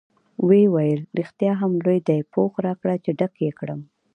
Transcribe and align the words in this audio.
ویې 0.47 0.67
ویل: 0.73 1.01
رښتیا 1.19 1.51
هم 1.61 1.71
لوی 1.83 1.99
دی، 2.07 2.19
پوښ 2.33 2.51
راکړه 2.65 2.95
چې 3.03 3.09
ډک 3.19 3.33
یې 3.45 3.51
کړم. 3.59 3.79